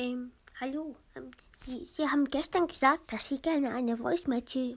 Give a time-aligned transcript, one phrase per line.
[0.00, 0.30] Ähm,
[0.60, 0.94] hallo.
[1.16, 1.32] Ähm,
[1.64, 4.76] Sie, Sie haben gestern gesagt, dass Sie gerne eine Voice Message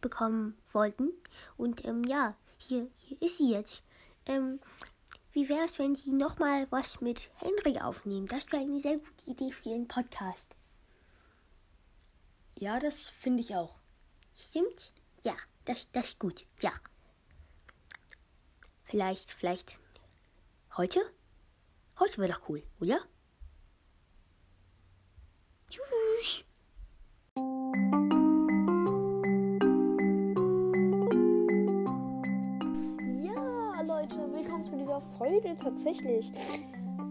[0.00, 1.12] bekommen wollten.
[1.56, 3.84] Und ähm, ja, hier, hier ist sie jetzt.
[4.26, 4.58] Ähm,
[5.30, 8.26] wie wäre es, wenn Sie nochmal was mit Henry aufnehmen?
[8.26, 10.56] Das wäre eine sehr gute Idee für Ihren Podcast.
[12.58, 13.78] Ja, das finde ich auch.
[14.34, 14.92] Stimmt?
[15.22, 16.44] Ja, das, das ist gut.
[16.60, 16.72] Ja.
[18.82, 19.78] Vielleicht, vielleicht
[20.76, 20.98] heute?
[22.00, 23.00] Heute wäre doch cool, oder?
[25.70, 26.44] Tschüss.
[33.22, 36.32] Ja, Leute, willkommen zu dieser Folge tatsächlich.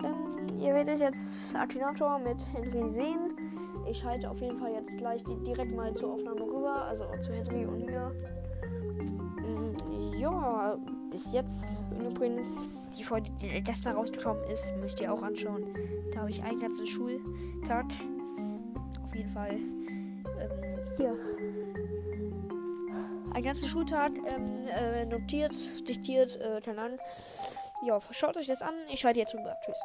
[0.04, 3.38] Ähm, ihr werdet jetzt Akinator mit Henry sehen.
[3.88, 7.34] Ich schalte auf jeden Fall jetzt gleich die, direkt mal zur Aufnahme rüber, also zu
[7.34, 8.12] Henry und mir.
[10.18, 10.80] Ja,
[11.12, 15.64] bis jetzt übrigens die Folge, die gestern rausgekommen ist, müsst ihr auch anschauen.
[16.12, 17.86] Da habe ich einen ganzen Schultag
[19.18, 21.18] jeden Fall ähm, hier
[23.34, 25.54] einen ganzen Schultag ähm, äh, notiert,
[25.88, 27.00] diktiert, äh, keine Ahnung.
[27.86, 28.74] Ja, schaut euch das an.
[28.92, 29.56] Ich schalte jetzt rüber.
[29.64, 29.80] Tschüss.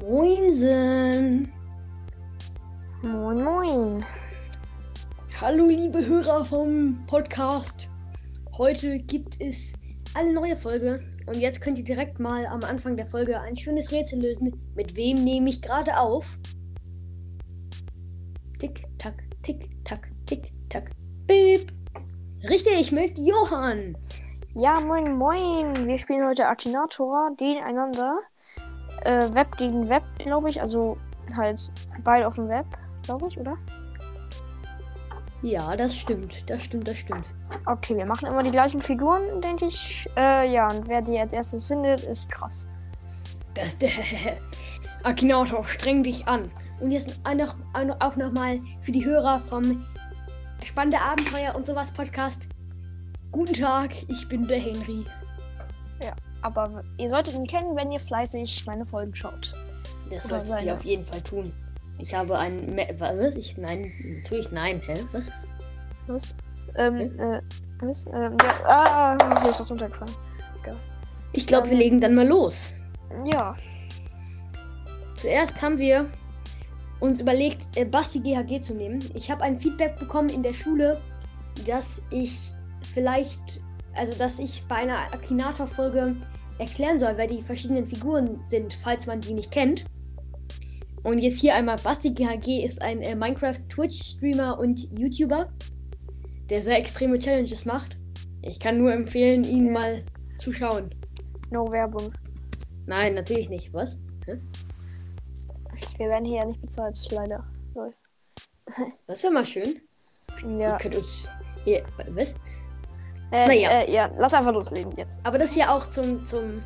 [0.00, 1.61] Moinsen.
[3.02, 4.04] Moin, moin.
[5.40, 7.88] Hallo liebe Hörer vom Podcast.
[8.56, 9.72] Heute gibt es
[10.14, 13.90] eine neue Folge und jetzt könnt ihr direkt mal am Anfang der Folge ein schönes
[13.90, 14.52] Rätsel lösen.
[14.76, 16.38] Mit wem nehme ich gerade auf?
[18.60, 20.92] Tick, tack, tick, tack, tick, tack,
[21.26, 21.72] beep.
[22.48, 23.98] Richtig, mit Johann.
[24.54, 25.88] Ja, moin, moin.
[25.88, 28.20] Wir spielen heute Akinator gegeneinander.
[29.04, 30.60] Äh, Web gegen Web, glaube ich.
[30.60, 30.98] Also
[31.36, 31.70] halt
[32.04, 32.66] beide auf dem Web,
[33.02, 33.56] glaube ich, oder?
[35.42, 37.26] Ja, das stimmt, das stimmt, das stimmt.
[37.66, 40.08] Okay, wir machen immer die gleichen Figuren, denke ich.
[40.16, 42.68] Äh, ja, und wer die als erstes findet, ist krass.
[43.54, 43.76] Das
[45.02, 46.48] Akinator, streng dich an.
[46.80, 47.56] Und jetzt noch,
[48.00, 49.84] auch nochmal für die Hörer vom
[50.62, 52.48] Spannende Abenteuer und sowas Podcast.
[53.32, 55.04] Guten Tag, ich bin der Henry.
[56.00, 56.12] Ja,
[56.42, 59.56] aber ihr solltet ihn kennen, wenn ihr fleißig meine Folgen schaut.
[60.08, 61.52] Das Oder solltet ihr auf jeden Fall tun.
[62.02, 62.76] Ich habe ein.
[62.98, 63.34] Was?
[63.36, 63.56] Ich.
[63.56, 63.92] Nein.
[64.22, 64.80] Natürlich nein.
[64.84, 64.94] Hä?
[65.12, 65.30] Was?
[66.06, 66.34] Was?
[66.76, 67.40] Ähm, äh,
[67.80, 68.06] was?
[68.06, 70.14] Ähm, ja, ah, hier ist was runtergefallen.
[71.34, 71.78] Ich glaube, wir Ähm.
[71.78, 72.74] legen dann mal los.
[73.24, 73.56] Ja,
[75.22, 76.10] Zuerst haben wir
[76.98, 78.98] uns überlegt, äh, Basti GHG zu nehmen.
[79.14, 81.00] Ich habe ein Feedback bekommen in der Schule,
[81.64, 82.36] dass ich
[82.92, 83.40] vielleicht,
[83.94, 86.16] also dass ich bei einer Akinator-Folge
[86.58, 89.84] erklären soll, wer die verschiedenen Figuren sind, falls man die nicht kennt.
[91.02, 95.52] Und jetzt hier einmal, Basti GHG ist ein äh, Minecraft-Twitch-Streamer und YouTuber,
[96.48, 97.96] der sehr extreme Challenges macht.
[98.42, 100.02] Ich kann nur empfehlen, ihn mal
[100.38, 100.94] zu schauen.
[101.50, 102.12] no Werbung.
[102.86, 103.72] Nein, natürlich nicht.
[103.72, 103.96] Was?
[104.26, 104.40] Hä?
[105.98, 107.44] Wir werden hier ja nicht bezahlt, leider.
[107.74, 107.92] Lol.
[109.06, 109.80] Das wäre mal schön.
[110.58, 110.72] Ja.
[110.72, 111.28] Ihr könnt uns.
[111.64, 112.34] Ihr, was?
[113.30, 113.70] Äh, Naja.
[113.82, 115.20] äh, ja, lass einfach loslegen jetzt.
[115.24, 116.62] Aber das ja auch zum, zum,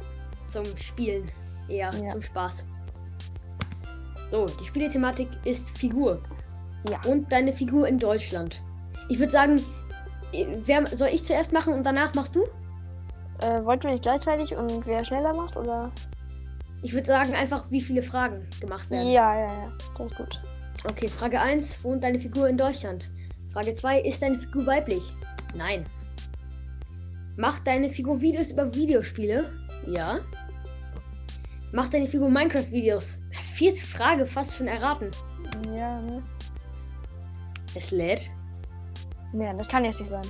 [0.49, 1.31] zum Spielen.
[1.69, 2.09] Eher Ja.
[2.09, 2.65] zum Spaß.
[4.29, 6.23] So, die Spielethematik ist Figur.
[6.91, 7.01] Ja.
[7.11, 8.63] Und deine Figur in Deutschland.
[9.09, 9.63] Ich würde sagen,
[10.65, 12.45] wer, soll ich zuerst machen und danach machst du?
[13.41, 15.93] Äh, wollten wir nicht gleichzeitig und wer schneller macht, oder?
[16.83, 19.11] Ich würde sagen, einfach wie viele Fragen gemacht werden.
[19.11, 19.73] Ja, ja, ja.
[19.97, 20.39] Das ist gut.
[20.89, 21.83] Okay, Frage 1.
[21.85, 23.11] Wohnt deine Figur in Deutschland?
[23.53, 24.01] Frage 2.
[24.01, 25.13] Ist deine Figur weiblich?
[25.55, 25.85] Nein.
[27.37, 29.51] Macht deine Figur Videos über Videospiele?
[29.87, 30.21] Ja.
[31.77, 33.19] Macht deine Figur Minecraft-Videos?
[33.33, 35.11] Vierte Frage, fast schon erraten.
[35.77, 36.23] Ja, ne?
[37.75, 38.31] Es lädt.
[39.35, 40.25] Nee, das kann jetzt nicht sein.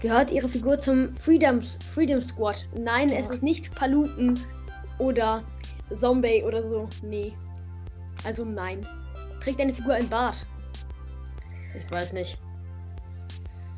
[0.00, 1.60] Gehört ihre Figur zum Freedom,
[1.92, 2.64] Freedom Squad?
[2.78, 3.34] Nein, es Ja.
[3.34, 4.38] ist nicht Paluten
[4.98, 5.42] oder
[5.92, 6.88] Zombie oder so.
[7.02, 7.32] Nee.
[8.22, 8.86] Also nein.
[9.40, 10.46] Trägt deine Figur ein Bart?
[11.76, 12.38] Ich weiß nicht.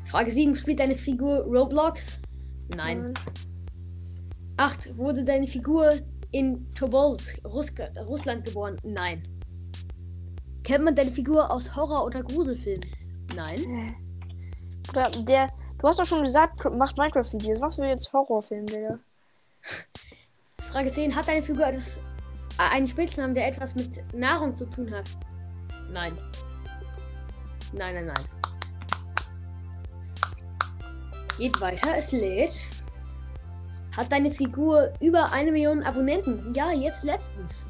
[0.05, 0.55] Frage 7.
[0.55, 2.21] Spielt deine Figur Roblox?
[2.75, 3.15] Nein.
[4.57, 4.95] 8.
[4.97, 5.93] Wurde deine Figur
[6.31, 8.77] in Tobolsk, Ruska, Russland geboren?
[8.83, 9.23] Nein.
[10.63, 12.85] Kennt man deine Figur aus Horror- oder Gruselfilmen?
[13.35, 13.95] Nein.
[14.89, 15.49] Oder der.
[15.79, 17.61] Du hast doch schon gesagt, macht Minecraft-Videos.
[17.61, 18.99] Was für jetzt Horrorfilm, Digga?
[20.59, 21.15] Frage 10.
[21.15, 25.09] Hat deine Figur etwas, äh, einen Spitznamen, der etwas mit Nahrung zu tun hat?
[25.91, 26.17] Nein.
[27.73, 28.25] Nein, nein, nein.
[31.37, 32.53] Geht weiter, es lädt.
[33.95, 36.53] Hat deine Figur über eine Million Abonnenten?
[36.55, 37.67] Ja, jetzt letztens.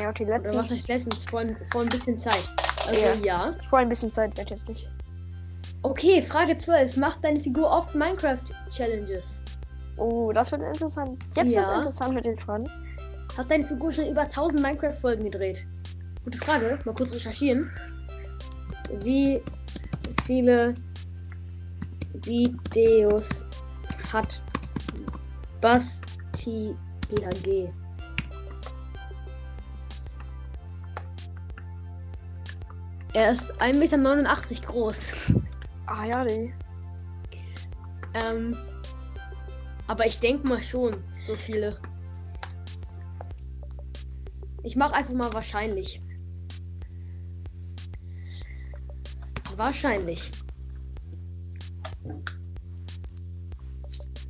[0.00, 0.88] Ja, okay, Oder was heißt letztens.
[0.88, 1.24] letztens?
[1.24, 2.48] Vor, ein- vor ein bisschen Zeit.
[2.86, 3.14] Also Ja.
[3.22, 3.54] ja.
[3.68, 4.88] Vor ein bisschen Zeit wird jetzt nicht.
[5.82, 6.96] Okay, Frage 12.
[6.96, 9.40] Macht deine Figur oft Minecraft-Challenges?
[9.96, 11.22] Oh, das wird interessant.
[11.36, 11.60] Jetzt Ja.
[11.62, 12.70] wird es interessant mit den Fragen.
[13.36, 15.66] Hat deine Figur schon über 1000 Minecraft-Folgen gedreht?
[16.24, 16.78] Gute Frage.
[16.84, 17.70] Mal kurz recherchieren.
[19.02, 19.42] Wie
[20.24, 20.72] viele
[22.24, 23.44] Videos
[24.12, 24.40] hat
[25.64, 26.76] Basti
[27.08, 27.72] GHG?
[33.14, 35.32] Er ist 1,89 Meter groß.
[35.86, 36.52] Ah ja, die.
[38.12, 38.54] Ähm,
[39.86, 40.94] aber ich denke mal schon,
[41.24, 41.80] so viele.
[44.64, 45.98] Ich mache einfach mal wahrscheinlich.
[49.56, 50.30] Wahrscheinlich.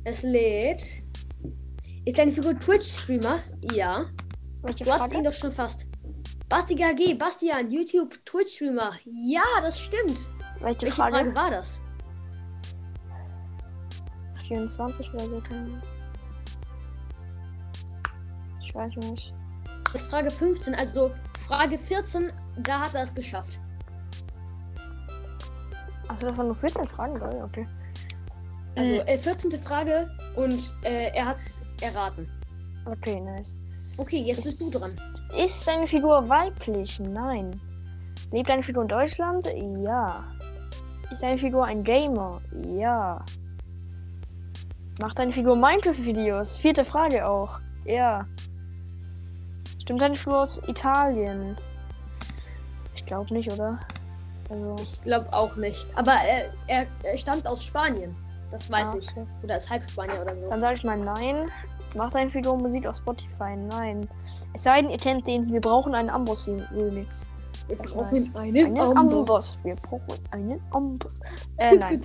[0.05, 0.94] Es lädt.
[2.05, 3.39] Ist deine Figur Twitch-Streamer?
[3.73, 4.05] Ja.
[4.61, 5.23] Welche Du hast ihn Frage?
[5.23, 5.87] doch schon fast.
[6.49, 8.91] Basti GG, Bastian, YouTube, Twitch-Streamer.
[9.05, 10.19] Ja, das stimmt.
[10.59, 11.15] Welche, Welche Frage?
[11.15, 11.81] Frage war das?
[14.47, 15.41] 24 oder so.
[15.41, 15.81] keine Ahnung.
[18.63, 19.33] Ich weiß nicht.
[19.91, 21.11] Das ist Frage 15, also
[21.47, 23.59] Frage 14, da hat er es geschafft.
[26.07, 27.67] Achso, das waren nur 14 Fragen, geil, okay.
[28.75, 29.51] Also äh, 14.
[29.59, 32.29] Frage und äh, er hat es erraten.
[32.85, 33.59] Okay, nice.
[33.97, 34.91] Okay, jetzt bist du dran.
[35.37, 36.99] Ist deine Figur weiblich?
[36.99, 37.59] Nein.
[38.31, 39.47] Lebt deine Figur in Deutschland?
[39.81, 40.23] Ja.
[41.11, 42.41] Ist deine Figur ein Gamer?
[42.77, 43.23] Ja.
[44.99, 46.57] Macht deine Figur Minecraft-Videos?
[46.57, 47.59] Vierte Frage auch.
[47.85, 48.27] Ja.
[49.81, 51.57] Stimmt deine Figur aus Italien?
[52.95, 53.79] Ich glaube nicht, oder?
[54.49, 54.75] Also.
[54.81, 55.85] Ich glaube auch nicht.
[55.95, 58.15] Aber äh, er, er stammt aus Spanien.
[58.55, 59.11] Das weiß ah, ich.
[59.11, 59.27] okay.
[59.43, 60.49] Oder ist halb Spanier oder so.
[60.49, 61.49] Dann sage ich mal nein.
[61.93, 63.55] Macht deine Figur Musik auf Spotify?
[63.55, 64.07] Nein.
[64.53, 67.27] Es sei denn, ihr kennt den Wir brauchen einen Amboss-Remix.
[67.67, 68.35] Wir das brauchen weiß.
[68.35, 68.97] einen, Einen Amboss.
[68.97, 69.59] Amboss.
[69.63, 71.19] Wir brauchen einen Amboss.
[71.57, 72.01] Äh, nein.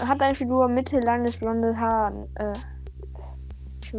[0.00, 2.12] Hat deine Figur mittellanges blonde Haar?
[2.34, 2.52] Äh,
[3.82, 3.94] ich,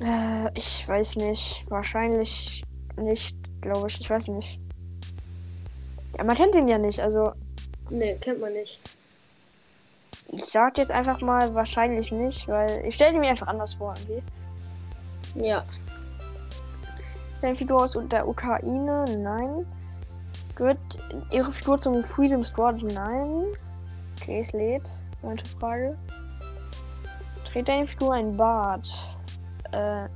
[0.00, 1.66] äh, ich weiß nicht.
[1.68, 2.64] Wahrscheinlich
[2.98, 4.00] nicht, glaube ich.
[4.00, 4.60] Ich weiß nicht.
[6.16, 7.00] Ja, man kennt ihn ja nicht.
[7.00, 7.32] Also,
[7.90, 8.80] Nee, kennt man nicht.
[10.32, 13.94] ich sag jetzt einfach mal wahrscheinlich nicht, weil ich stelle mir einfach anders vor.
[14.08, 15.46] Irgendwie.
[15.46, 15.64] Ja.
[17.32, 19.04] Ist deine Figur aus der Ukraine?
[19.18, 19.66] Nein.
[20.54, 20.78] Gehört
[21.30, 22.82] ihre Figur zum Freedom Squad?
[22.82, 23.44] Nein.
[24.18, 24.88] Okay, es lädt.
[25.22, 25.96] Neunte Frage.
[27.44, 28.88] Trägt deine Figur ein Bart?
[29.72, 30.06] Äh,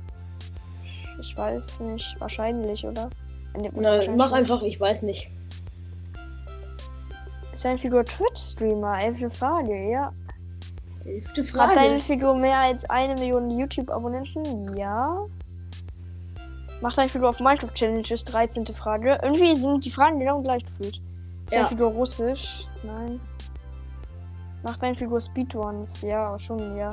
[1.19, 2.15] ich weiß nicht.
[2.19, 3.09] Wahrscheinlich, oder?
[3.53, 5.29] Wahrscheinlich mach einfach, ich weiß nicht.
[7.63, 8.99] Deine Figur Twitch-Streamer?
[9.01, 10.11] Elfte Frage, ja.
[11.05, 11.99] Elfte Hat deine Frage.
[11.99, 14.75] Figur mehr als eine Million YouTube-Abonnenten?
[14.77, 15.25] Ja.
[16.81, 18.25] Macht deine Figur auf Minecraft Challenges?
[18.25, 18.65] 13.
[18.67, 19.19] Frage.
[19.21, 20.97] Irgendwie sind die Fragen genau gleich gefühlt.
[20.97, 21.67] Ist deine Ja.
[21.69, 22.67] Figur russisch?
[22.83, 23.19] Nein.
[24.63, 26.01] Macht deine Figur Speedruns?
[26.01, 26.91] Ja, schon, ja.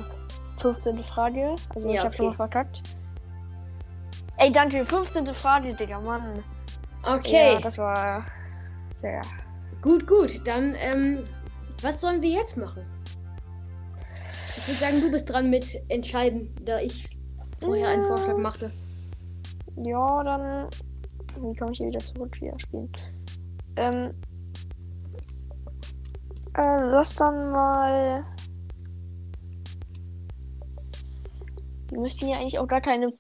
[0.59, 1.03] 15.
[1.05, 1.55] Frage.
[1.75, 2.37] Also Ja, ich hab schon mal okay.
[2.37, 2.83] verkackt.
[4.37, 4.85] Ey, danke.
[4.85, 5.27] 15.
[5.27, 6.43] Frage, Digga, Mann.
[7.03, 8.25] Okay, Ja, das war.
[9.03, 9.21] Ja.
[9.83, 10.47] Gut, gut.
[10.47, 11.25] Dann, ähm,
[11.83, 12.85] was sollen wir jetzt machen?
[14.57, 17.09] Ich würde sagen, du bist dran mit entscheiden, da ich
[17.61, 18.73] vorher einen Vorschlag machte.
[19.77, 20.69] Ja, dann.
[21.41, 22.41] Wie komme ich hier wieder zurück?
[22.41, 22.91] Wieder spielen.
[23.77, 24.15] Ähm.
[26.55, 28.25] Äh, lass dann mal.
[31.91, 33.13] Wir müssten ja eigentlich auch gar keine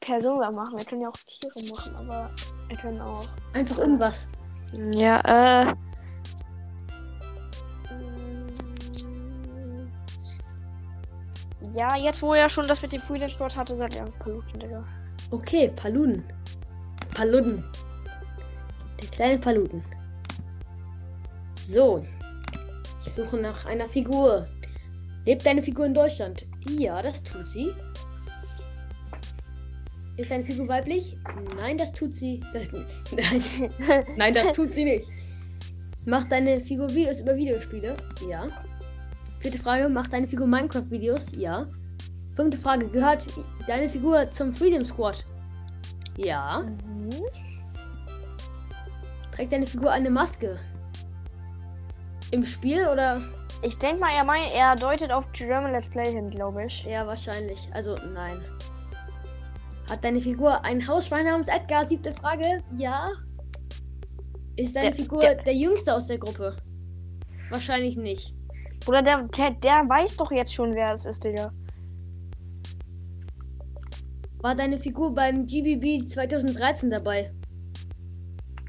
[0.00, 0.78] Person mehr machen.
[0.78, 2.30] Wir können ja auch Tiere machen, aber
[2.68, 3.28] wir können auch.
[3.52, 4.28] Einfach irgendwas.
[4.72, 5.20] Ja,
[5.70, 5.74] äh.
[11.78, 14.84] Ja, jetzt wo er schon das mit dem Freedom Sport hatte, sagt er Paluten, Digga.
[15.30, 16.24] Okay, Paluden.
[17.14, 17.62] Paluden.
[19.00, 19.82] Der kleine Paluden.
[21.60, 22.06] So.
[23.04, 24.48] Ich suche nach einer Figur.
[25.26, 26.46] Lebt deine Figur in Deutschland?
[26.70, 27.72] Ja, das tut sie.
[30.16, 31.18] Ist deine Figur weiblich?
[31.56, 32.40] Nein, das tut sie.
[32.54, 32.62] Das,
[33.12, 34.06] nein.
[34.16, 35.10] Nein, das tut sie nicht.
[36.06, 37.96] Macht deine Figur Videos über Videospiele?
[38.30, 38.48] Ja.
[39.46, 41.30] Vierte Frage, macht deine Figur Minecraft-Videos?
[41.36, 41.68] Ja.
[42.34, 43.24] Fünfte Frage, gehört
[43.68, 45.24] deine Figur zum Freedom Squad?
[46.16, 46.64] Ja.
[46.84, 47.10] Mhm.
[49.30, 50.58] Trägt deine Figur eine Maske?
[52.32, 53.20] Im Spiel oder?
[53.62, 56.82] Ich denke mal, er, mein, er deutet auf German Let's Play hin, glaube ich.
[56.82, 57.68] Ja, wahrscheinlich.
[57.72, 58.40] Also, nein.
[59.88, 61.86] Hat deine Figur ein Hausschwein namens Edgar?
[61.86, 62.64] Siebte Frage.
[62.76, 63.10] Ja.
[64.56, 66.56] Ist deine Der- Figur der- der Jüngste aus der Gruppe?
[67.50, 68.34] Wahrscheinlich nicht.
[68.86, 71.52] Oder der, der, der weiß doch jetzt schon, wer es ist, Digga.
[74.38, 77.32] War deine Figur beim GBB 2013 dabei?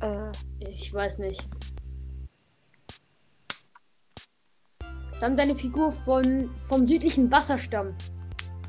[0.01, 1.47] Äh, Ich weiß nicht.
[5.17, 7.95] Stammt deine Figur von, vom südlichen Wasserstamm?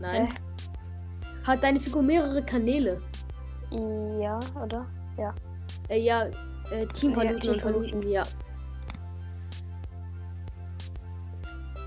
[0.01, 0.29] Nein.
[0.29, 1.47] Hä?
[1.47, 3.01] Hat deine Figur mehrere Kanäle?
[3.71, 4.87] ja, oder?
[5.19, 5.35] Ja.
[5.89, 6.27] Äh, ja,
[6.71, 8.23] äh, Team Ja, Paluten Team und Paluten, ja.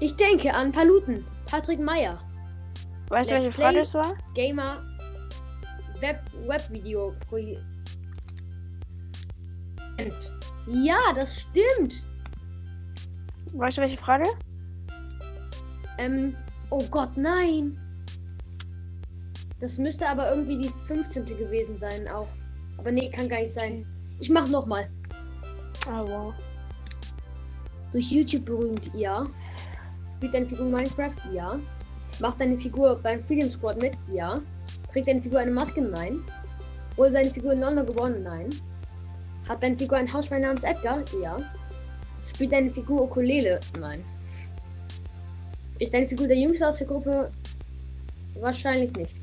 [0.02, 1.24] Ich denke an Paluten.
[1.46, 2.20] Patrick Meyer.
[3.10, 4.16] Weißt du, welche Frage es war?
[4.34, 4.84] Gamer.
[6.00, 7.14] Web, Webvideo.
[10.66, 12.04] Ja, das stimmt.
[13.54, 14.24] Weißt du, welche Frage?
[16.00, 16.36] Ähm,
[16.72, 17.78] oh Gott, nein.
[19.60, 21.26] Das müsste aber irgendwie die 15.
[21.26, 22.30] gewesen sein auch.
[22.78, 23.86] Aber nee, kann gar nicht sein.
[24.20, 24.90] Ich mach nochmal.
[25.88, 26.34] Ah, wow.
[27.92, 29.28] Durch YouTube berühmt, ja.
[30.22, 31.16] Spielt deine Figur Minecraft?
[31.34, 31.58] Ja.
[32.20, 33.94] Macht deine Figur beim Freedom Squad mit?
[34.14, 34.40] Ja.
[34.94, 35.82] Trägt deine Figur eine Maske?
[35.82, 36.20] Nein.
[36.96, 38.22] Wurde deine Figur in London geboren?
[38.22, 38.50] Nein.
[39.50, 41.04] Hat deine Figur ein Hausschwein namens Edgar?
[41.24, 41.40] Ja.
[42.28, 43.62] Spielt deine Figur Ukulele?
[43.80, 44.04] Nein.
[45.80, 47.32] Ist deine Figur der Jüngste aus der Gruppe?
[48.40, 49.16] Wahrscheinlich nicht.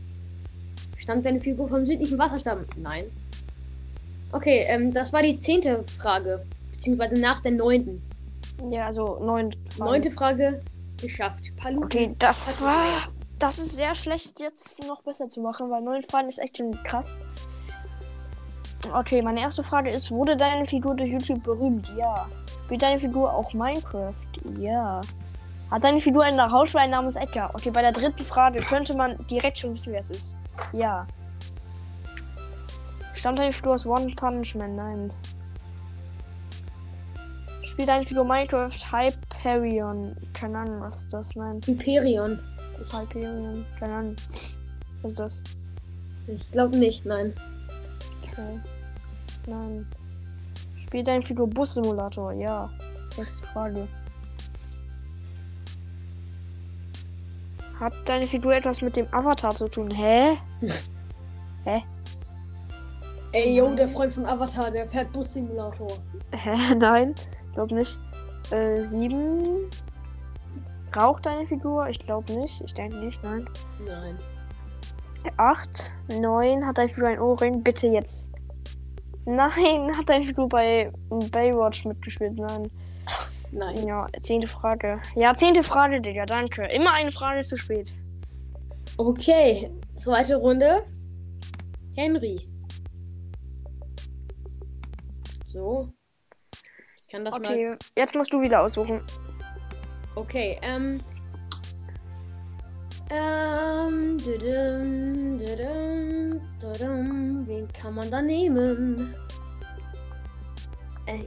[0.96, 2.64] Stammt deine Figur vom südlichen Wasserstamm?
[2.76, 3.04] Nein.
[4.32, 6.44] Okay, ähm, das war die zehnte Frage.
[6.72, 8.02] Beziehungsweise nach der neunten.
[8.68, 9.52] Ja, also neun.
[9.68, 9.90] Fragen.
[9.90, 10.60] Neunte Frage
[11.00, 11.54] geschafft.
[11.56, 11.84] Paluten.
[11.84, 13.08] Okay, das war.
[13.38, 16.72] Das ist sehr schlecht, jetzt noch besser zu machen, weil neun Fragen ist echt schon
[16.82, 17.22] krass.
[18.92, 21.92] Okay, meine erste Frage ist: Wurde deine Figur durch YouTube berühmt?
[21.96, 22.28] Ja.
[22.64, 24.26] Spielt deine Figur auch Minecraft?
[24.60, 25.00] Ja.
[25.70, 27.50] Hat deine Figur einen Hausschwein namens Edgar?
[27.54, 30.36] Okay, bei der dritten Frage könnte man direkt schon wissen, wer es ist.
[30.72, 31.06] Ja.
[33.12, 34.76] Stammt deine Figur aus One Punch Man?
[34.76, 35.12] Nein.
[37.62, 38.92] Spielt deine Figur Minecraft
[39.42, 40.16] Hyperion?
[40.32, 41.36] Keine Ahnung, was ist das?
[41.36, 41.60] Nein.
[41.64, 42.38] Hyperion.
[42.90, 44.16] Hyperion, keine Ahnung.
[45.02, 45.42] Was ist das?
[46.26, 47.32] Ich glaube nicht, nein.
[48.22, 48.60] Okay.
[49.46, 49.86] Nein.
[50.80, 52.32] Spielt deine Figur Bus-Simulator?
[52.32, 52.70] Ja.
[53.16, 53.88] Nächste Frage.
[57.80, 59.90] Hat deine Figur etwas mit dem Avatar zu tun?
[59.90, 60.38] Hä?
[63.32, 65.88] Ey, yo, der Freund von Avatar, der fährt Bus-Simulator.
[66.32, 66.74] Hä?
[66.78, 67.14] Nein,
[67.54, 67.98] glaub nicht.
[68.50, 69.68] Äh, sieben.
[70.96, 71.88] Raucht deine Figur?
[71.88, 72.60] Ich glaube nicht.
[72.62, 73.48] Ich denke nicht, nein.
[73.86, 74.18] Nein.
[75.36, 75.92] Acht.
[76.08, 76.66] Neun.
[76.66, 77.62] Hat deine Figur ein Ohrring?
[77.62, 78.30] Bitte jetzt.
[79.24, 80.90] Nein, hat deine Figur bei
[81.30, 82.34] Baywatch mitgespielt?
[82.34, 82.70] Nein.
[83.50, 83.86] Nein.
[83.86, 85.00] Ja, zehnte Frage.
[85.14, 86.64] Ja, zehnte Frage, Digga, danke.
[86.66, 87.94] Immer eine Frage zu spät.
[88.96, 90.84] Okay, zweite Runde.
[91.94, 92.48] Henry.
[95.46, 95.92] So.
[97.08, 97.40] Ich kann das mal.
[97.40, 99.00] Okay, jetzt musst du wieder aussuchen.
[100.14, 101.00] Okay, ähm.
[103.10, 104.18] Ähm.
[104.18, 107.46] Dudum, dudum, dudum.
[107.46, 109.14] Wen kann man da nehmen?
[111.06, 111.20] Äh,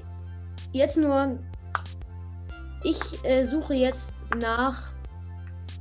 [0.71, 1.39] jetzt nur.
[2.83, 4.93] Ich äh, suche jetzt nach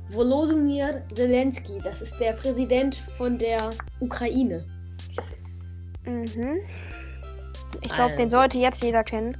[0.09, 1.77] Volodymyr Zelensky.
[1.83, 4.65] Das ist der Präsident von der Ukraine.
[6.05, 6.57] Mhm.
[7.81, 8.37] Ich glaube, den Also.
[8.37, 9.37] sollte jetzt jeder kennen.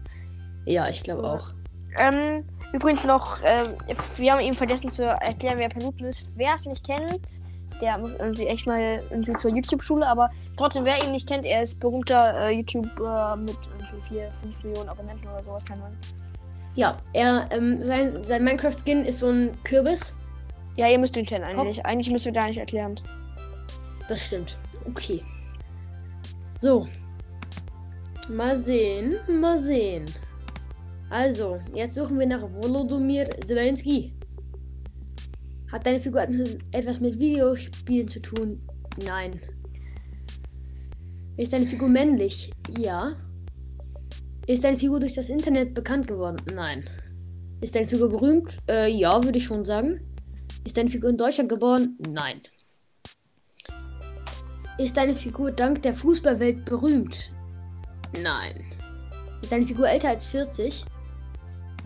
[0.66, 1.52] Ja, ich glaube auch.
[1.98, 3.76] Ähm, übrigens noch, ähm,
[4.18, 6.38] wir haben eben vergessen zu erklären, wer Paluten ist.
[6.38, 7.42] Wer es nicht kennt,
[7.82, 11.64] der muss irgendwie echt mal irgendwie zur YouTube-Schule, aber trotzdem, wer ihn nicht kennt, er
[11.64, 15.98] ist berühmter äh, YouTuber mit irgendwie 4, 5 Millionen Abonnenten oder sowas, kann man.
[16.76, 20.16] Ja, er, ähm, sein, sein Minecraft-Skin ist so ein Kürbis.
[20.78, 21.86] Ja, ihr müsst ihn kennen eigentlich.
[21.86, 23.00] Eigentlich müsst ihr gar nicht erklären.
[24.08, 24.58] Das stimmt.
[24.88, 25.22] Okay.
[26.62, 26.88] So.
[28.30, 30.06] Mal sehen, mal sehen.
[31.12, 34.14] Also, jetzt suchen wir nach Volodymyr Zelensky.
[35.70, 36.26] Hat deine Figur
[36.72, 38.66] etwas mit Videospielen zu tun?
[39.06, 39.38] Nein.
[41.36, 42.54] Ist deine Figur männlich?
[42.80, 43.18] Ja.
[44.48, 46.38] Ist deine Figur durch das Internet bekannt geworden?
[46.56, 46.90] Nein.
[47.60, 48.60] Ist deine Figur berühmt?
[48.70, 50.00] Äh, ja, würde ich schon sagen.
[50.64, 51.98] Ist deine Figur in Deutschland geboren?
[52.08, 52.40] Nein.
[54.78, 57.32] Ist deine Figur dank der Fußballwelt berühmt?
[58.24, 58.64] Nein.
[59.42, 60.86] Ist deine Figur älter als 40?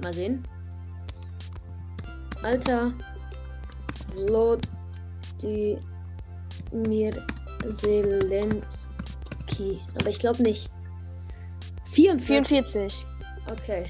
[0.02, 0.44] Mal sehen.
[2.44, 2.94] Alter.
[4.16, 5.80] Wladimir
[7.76, 8.62] Zelensky.
[10.00, 10.70] Aber ich glaube nicht.
[11.86, 12.48] 44.
[12.48, 13.06] 44.
[13.52, 13.84] Okay.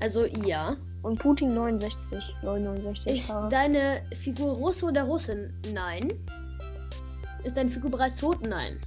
[0.00, 0.76] Also ja.
[1.02, 2.18] Und Putin 69.
[2.42, 3.14] 69.
[3.14, 5.52] Ist deine Figur Russe oder Russin?
[5.72, 6.12] Nein.
[7.44, 8.44] Ist deine Figur bereits tot?
[8.44, 8.80] Nein.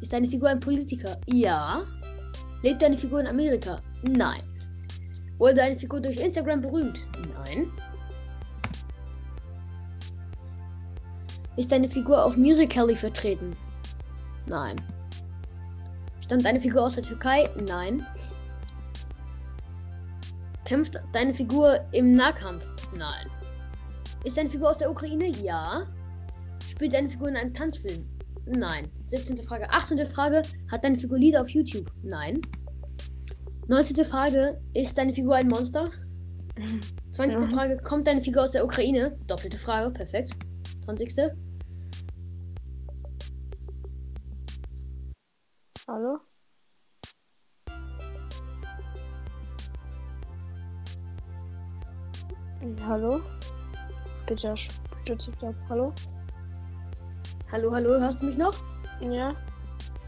[0.00, 1.16] Ist deine Figur ein Politiker?
[1.26, 1.86] Ja.
[2.62, 3.80] Lebt deine Figur in Amerika?
[4.02, 4.42] Nein.
[5.38, 7.06] Wurde deine Figur durch Instagram berühmt?
[7.34, 7.70] Nein.
[11.56, 13.56] Ist deine Figur auf Musical.ly vertreten?
[14.46, 14.76] Nein.
[16.20, 17.48] Stammt deine Figur aus der Türkei?
[17.66, 18.06] Nein.
[20.64, 22.64] Kämpft deine Figur im Nahkampf?
[22.96, 23.26] Nein.
[24.24, 25.28] Ist deine Figur aus der Ukraine?
[25.28, 25.86] Ja.
[26.70, 28.06] Spielt deine Figur in einem Tanzfilm?
[28.46, 28.90] Nein.
[29.06, 29.38] 17.
[29.38, 29.70] Frage.
[29.70, 30.04] 18.
[30.04, 30.42] Frage.
[30.70, 31.90] Hat deine Figur Lieder auf YouTube?
[32.02, 32.40] Nein.
[33.68, 34.02] 19.
[34.06, 34.60] Frage.
[34.72, 35.90] Ist deine Figur ein Monster?
[37.12, 37.38] 20.
[37.38, 37.46] Ja.
[37.48, 37.76] Frage.
[37.78, 39.18] Kommt deine Figur aus der Ukraine?
[39.26, 39.90] Doppelte Frage.
[39.90, 40.32] Perfekt.
[40.86, 41.32] 20.
[45.86, 46.18] Hallo?
[52.86, 53.20] Hallo?
[54.26, 55.54] Bitte stütze dich ab.
[55.68, 55.92] Hallo?
[57.52, 58.00] Hallo, hallo.
[58.00, 58.54] Hörst du mich noch?
[59.00, 59.34] Ja?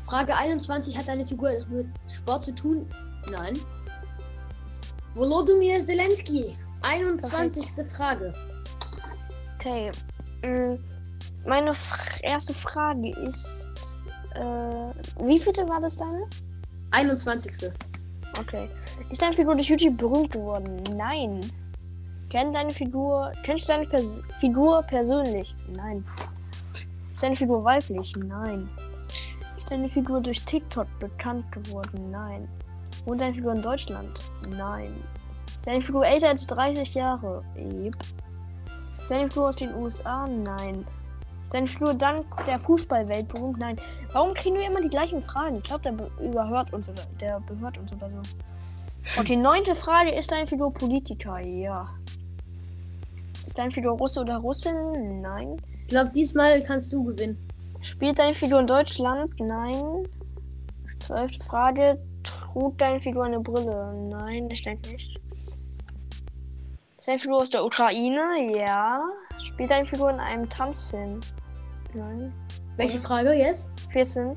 [0.07, 0.97] Frage 21.
[0.97, 2.87] Hat deine Figur etwas mit Sport zu tun?
[3.31, 3.59] Nein.
[5.15, 6.57] Volodymyr Zelensky.
[6.83, 7.87] 21.
[7.95, 8.33] Frage.
[9.59, 9.91] Okay.
[10.45, 10.79] mm,
[11.47, 11.73] Meine
[12.23, 13.69] erste Frage ist,
[14.35, 16.29] äh, wie vielte war das deine?
[16.93, 17.71] 21.
[18.39, 18.69] Okay.
[19.11, 20.83] Ist deine Figur durch YouTube berühmt geworden?
[20.97, 21.41] Nein.
[22.31, 25.55] Kennt deine Figur, kennst du deine Pers Figur persönlich?
[25.77, 26.05] Nein.
[27.13, 28.15] Ist deine Figur weiblich?
[28.25, 28.69] Nein.
[29.57, 32.11] Ist deine Figur durch TikTok bekannt geworden?
[32.11, 32.49] Nein.
[33.05, 34.21] Wohnt deine Figur in Deutschland?
[34.57, 34.95] Nein.
[35.47, 37.43] Ist deine Figur älter als 30 Jahre?
[37.57, 37.97] Yep.
[39.01, 40.27] Ist deine Figur aus den USA?
[40.27, 40.87] Nein.
[41.43, 43.59] Ist deine Figur dank der Fußballwelt berühmt?
[43.59, 43.77] Nein.
[44.13, 45.57] Warum kriegen wir immer die gleichen Fragen?
[45.57, 49.21] Ich glaube, der be überhört uns oder der behört uns oder so.
[49.21, 50.15] Okay, neunte Frage.
[50.15, 51.41] Ist deine Figur Politiker?
[51.41, 51.89] Ja.
[53.47, 55.21] Ist deine Figur Russe oder Russin?
[55.21, 55.57] Nein.
[55.83, 57.49] Ich glaube, diesmal kannst du gewinnen.
[57.81, 59.33] Spielt deine Figur in Deutschland?
[59.41, 60.07] Nein.
[61.01, 61.99] Zwölfte Frage.
[62.53, 63.95] Trug deine Figur eine Brille?
[64.09, 65.21] Nein, ich denke nicht.
[66.99, 68.47] Ist deine Figur aus der Ukraine?
[68.57, 69.03] Ja.
[69.43, 71.21] Spielt deine Figur in einem Tanzfilm?
[71.95, 72.33] Nein.
[72.77, 73.69] Welche Frage jetzt?
[73.93, 74.37] 14.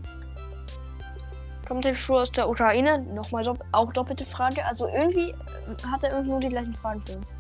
[1.67, 3.04] Kommt deine Figur aus der Ukraine?
[3.04, 4.63] Nochmal dopp auch doppelte Frage.
[4.65, 5.36] Also irgendwie äh,
[5.91, 7.34] hat er irgendwie nur die gleichen Fragen für uns.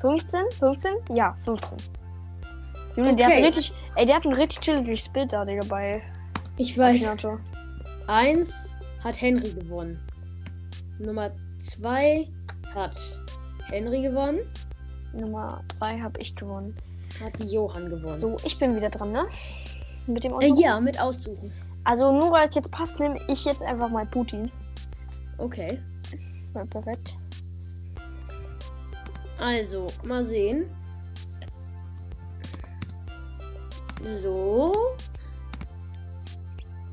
[0.00, 0.40] 15?
[0.58, 0.92] 15?
[1.14, 1.76] Ja, 15.
[2.96, 3.44] Junge, der hat Okay.
[3.46, 3.72] richtig.
[3.96, 6.02] Ey, der hat ein richtig chilliges Bild da, Digga, bei
[6.56, 6.94] Ich weiß.
[7.02, 7.40] Akinator.
[8.06, 10.00] Eins hat Henry gewonnen.
[11.00, 12.28] Nummer zwei
[12.74, 12.96] hat
[13.70, 14.40] Henry gewonnen.
[15.12, 16.76] Nummer 3 habe ich gewonnen.
[17.20, 18.16] Hat Johann gewonnen.
[18.16, 19.26] So, ich bin wieder dran, ne?
[20.06, 20.60] Mit dem Äh, Aussuchen.
[20.60, 21.52] ja, mit aussuchen.
[21.82, 24.52] Also nur weil es jetzt passt, nehme ich jetzt einfach mal Putin.
[25.38, 25.80] Okay.
[26.54, 27.16] Ja, perfekt.
[29.38, 30.70] Also, mal sehen.
[34.04, 34.72] So.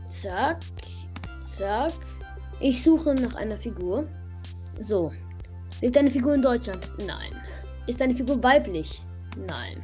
[0.05, 0.59] Zack.
[1.43, 1.91] Zack.
[2.59, 4.07] Ich suche nach einer Figur.
[4.81, 5.11] So.
[5.81, 6.91] Lebt deine Figur in Deutschland?
[7.05, 7.31] Nein.
[7.85, 9.03] Ist deine Figur weiblich?
[9.47, 9.83] Nein.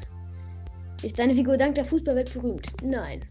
[1.04, 2.68] Ist deine Figur dank der Fußballwelt berühmt?
[2.84, 3.26] Nein.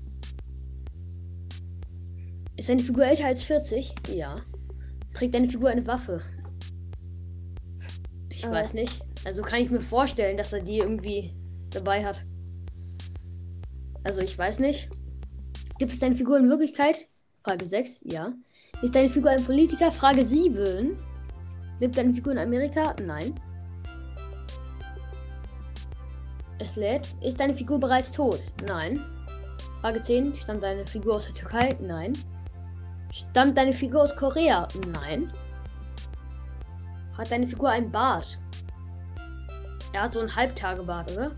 [2.57, 3.93] Ist deine Figur älter als 40?
[4.15, 4.37] Ja.
[5.15, 6.21] Trägt deine Figur eine Waffe?
[8.29, 8.51] Ich Äh.
[8.51, 9.03] weiß nicht.
[9.25, 11.35] Also kann ich mir vorstellen, dass er die irgendwie
[11.71, 12.25] dabei hat.
[14.05, 14.89] Also ich weiß nicht.
[15.79, 17.09] Gibt es deine Figur in Wirklichkeit?
[17.43, 18.35] Frage 6, ja.
[18.83, 19.93] Ist deine Figur ein Politiker?
[19.93, 20.99] Frage 7.
[21.79, 22.95] Lebt deine Figur in Amerika?
[23.05, 23.35] Nein.
[26.59, 27.15] Es lädt.
[27.21, 28.41] Ist deine Figur bereits tot?
[28.67, 29.01] Nein.
[29.81, 30.35] Frage 10.
[30.37, 31.77] Stammt deine Figur aus der Türkei?
[31.81, 32.13] Nein.
[33.13, 34.67] Stammt deine Figur aus Korea?
[34.93, 35.33] Nein.
[37.17, 38.39] Hat deine Figur einen Bart?
[39.93, 41.33] Er hat so einen Halbtagebart, oder?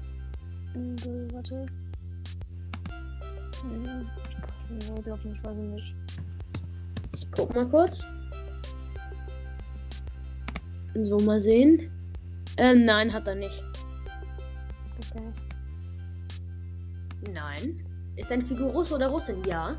[1.32, 1.66] Warte.
[3.62, 4.06] Hm,
[4.70, 6.03] Nee, glaub nicht, weiß ich nicht.
[7.36, 8.04] Guck mal kurz.
[10.94, 11.90] So, mal sehen.
[12.58, 13.62] Ähm, nein, hat er nicht.
[15.10, 15.32] Okay.
[17.32, 17.84] Nein.
[18.16, 19.42] Ist deine Figur Russe oder Russin?
[19.44, 19.76] Ja.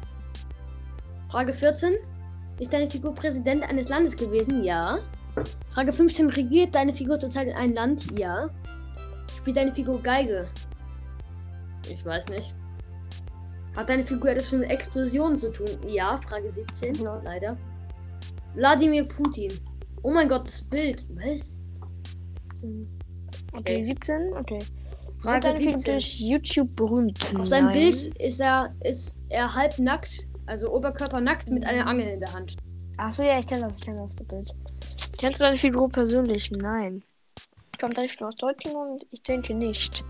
[1.29, 1.93] Frage 14.
[2.59, 4.63] Ist deine Figur Präsident eines Landes gewesen?
[4.63, 4.99] Ja.
[5.69, 6.29] Frage 15.
[6.29, 8.19] Regiert deine Figur zurzeit in einem Land?
[8.19, 8.49] Ja.
[9.37, 10.47] Spielt deine Figur Geige?
[11.89, 12.53] Ich weiß nicht.
[13.75, 15.67] Hat deine Figur etwas mit Explosionen zu tun?
[15.87, 16.17] Ja.
[16.17, 16.95] Frage 17.
[16.95, 17.21] Ja.
[17.23, 17.57] Leider.
[18.55, 19.51] Wladimir Putin.
[20.03, 21.05] Oh mein Gott, das Bild.
[21.09, 21.61] Was?
[22.55, 22.87] Okay,
[23.53, 23.83] Okay.
[23.83, 24.33] 17?
[24.37, 24.59] Okay.
[25.21, 25.93] Frage Wird deine Figur 17.
[25.93, 27.35] durch YouTube berühmt?
[27.39, 27.73] Auf seinem Nein.
[27.73, 32.33] Bild ist er, ist er halb nackt, also Oberkörper nackt mit einer Angel in der
[32.33, 32.53] Hand.
[32.97, 34.51] Achso, ja, ich kenne das, ich kenne das Bild.
[35.17, 36.51] Kennst du deine Figur persönlich?
[36.51, 37.03] Nein.
[37.79, 39.05] Kommt deine Figur aus Deutschland?
[39.11, 40.03] Ich denke nicht.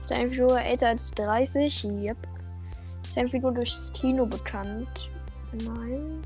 [0.00, 1.84] Ist deine Figur älter als 30?
[1.84, 2.16] Yep.
[3.14, 5.08] Ist deine Figur durchs Kino bekannt?
[5.52, 6.20] Nein.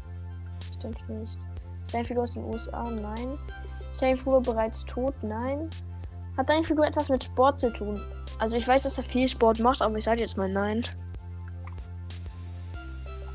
[0.70, 1.36] Ich denke nicht.
[1.84, 2.90] Ist deine Figur aus den USA?
[2.90, 3.38] Nein.
[3.92, 5.12] Ist deine Figur bereits tot?
[5.20, 5.68] Nein.
[6.38, 8.00] Hat deine Figur etwas mit Sport zu tun?
[8.38, 10.82] Also ich weiß, dass er viel Sport macht, aber ich sage jetzt mal nein.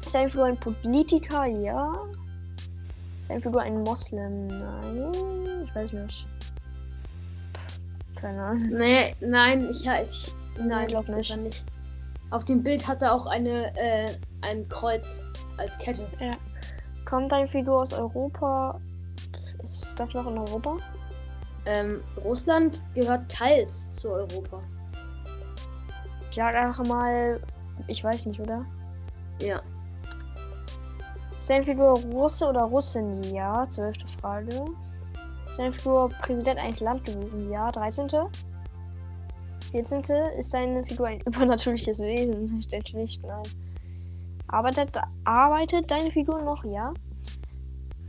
[0.03, 1.45] Ist deine Figur ein Politiker?
[1.45, 1.93] Ja.
[3.21, 4.47] Ist deine Figur ein Moslem?
[4.47, 5.11] Nein.
[5.63, 6.27] Ich weiß nicht.
[7.53, 8.69] Pff, keine Ahnung.
[8.71, 11.29] Nee, nein, ich, ich nein, glaub ist nicht.
[11.29, 11.72] er nicht.
[12.33, 14.07] Auf dem Bild hat er auch eine, äh,
[14.41, 15.21] ein Kreuz
[15.57, 16.07] als Kette.
[17.05, 18.81] Kommt deine Figur aus Europa?
[19.61, 20.77] Ist das noch in Europa?
[21.67, 24.63] Ähm, Russland gehört teils zu Europa.
[26.27, 27.39] Ich sag einfach mal,
[27.85, 28.65] ich weiß nicht, oder?
[29.39, 29.61] Ja.
[31.37, 33.21] Ist deine Figur Russe oder Russin?
[33.31, 33.69] Ja.
[33.69, 34.65] Zwölfte Frage.
[35.51, 37.51] Ist deine Figur Präsident eines Land gewesen?
[37.51, 37.71] Ja.
[37.71, 38.07] 13.
[39.73, 40.01] 14.
[40.37, 42.59] Ist deine Figur ein übernatürliches Wesen?
[42.59, 43.43] Ich denke nicht, nein.
[44.47, 46.63] Arbeitet, arbeitet deine Figur noch?
[46.63, 46.93] Ja.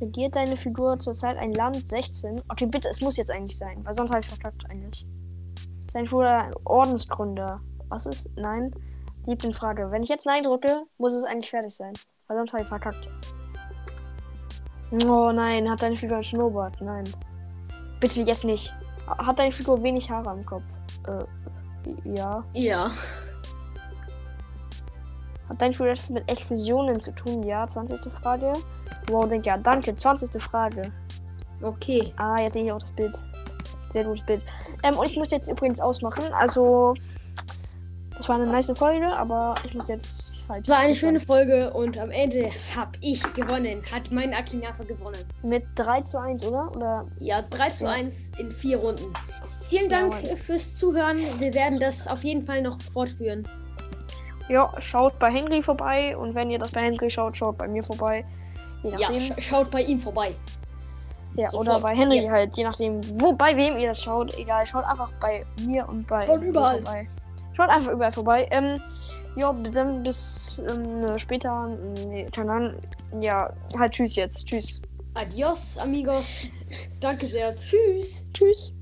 [0.00, 1.88] Regiert deine Figur zurzeit ein Land?
[1.88, 2.42] 16.
[2.50, 5.06] Okay, bitte, es muss jetzt eigentlich sein, weil sonst habe ich verkackt eigentlich.
[5.92, 7.60] Deine Figur ein Ordensgründer?
[7.88, 8.28] Was ist?
[8.36, 8.74] Nein.
[9.24, 9.90] Liebte Frage.
[9.90, 11.94] Wenn ich jetzt Nein drücke, muss es eigentlich fertig sein.
[12.26, 13.08] Weil sonst habe ich verkackt.
[15.06, 16.80] Oh nein, hat deine Figur ein Schnurrbart?
[16.82, 17.04] Nein.
[18.00, 18.74] Bitte jetzt nicht.
[19.06, 20.64] Hat deine Figur wenig Haare am Kopf?
[21.08, 21.24] Äh,
[22.04, 22.44] ja.
[22.54, 22.92] Ja.
[25.48, 27.42] Hat Figur etwas mit Explosionen zu tun?
[27.42, 27.66] Ja.
[27.66, 28.12] 20.
[28.12, 28.52] Frage.
[29.08, 29.94] Wow, denk ja, danke.
[29.94, 30.42] 20.
[30.42, 30.92] Frage.
[31.62, 32.12] Okay.
[32.16, 33.22] Ah, jetzt sehe ich auch das Bild.
[33.90, 34.44] Sehr gutes Bild.
[34.82, 36.24] Ähm, und ich muss jetzt übrigens ausmachen.
[36.32, 36.94] Also,
[38.16, 40.62] das war eine nice Folge, aber ich muss jetzt halt.
[40.64, 43.82] Es war eine schöne Folge und am Ende habe ich gewonnen.
[43.92, 45.18] Hat mein Akinafa gewonnen.
[45.42, 46.70] Mit 3 zu 1, oder?
[46.76, 47.90] Oder Ja, 3 zu Ja.
[47.90, 49.12] 1 in vier Runden.
[49.68, 50.36] Vielen Dank Jawohl.
[50.36, 51.18] fürs Zuhören.
[51.38, 53.48] Wir werden das auf jeden Fall noch fortführen.
[54.48, 57.82] Ja, schaut bei Henry vorbei und wenn ihr das bei Henry schaut, schaut bei mir
[57.82, 58.24] vorbei.
[58.82, 59.20] Je Ja, nachdem.
[59.20, 60.34] sch schaut bei ihm vorbei.
[61.36, 61.68] Ja, sofort.
[61.68, 62.30] oder bei Henry Jetzt.
[62.30, 64.36] halt, je nachdem, wo bei wem ihr das schaut.
[64.38, 66.82] Egal, schaut einfach bei mir und bei Schaut überall.
[66.82, 67.08] vorbei.
[67.54, 68.48] Schaut einfach überall vorbei.
[68.50, 68.80] Ähm,
[69.36, 71.68] ja, dann bis ähm, später.
[72.06, 72.74] Nee, keine Ahnung.
[73.20, 74.46] Ja, halt tschüss jetzt.
[74.46, 74.80] Tschüss.
[75.14, 76.48] Adios, amigos.
[77.00, 77.56] Danke sehr.
[77.56, 78.24] Tschüss.
[78.32, 78.72] Tschüss.